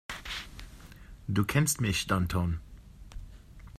Du 1.27 1.45
kennst 1.45 1.79
mich, 1.79 2.07
Danton. 2.07 2.59